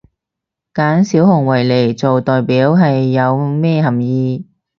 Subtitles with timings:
[0.73, 4.47] 揀小熊維尼做代表係有咩含意？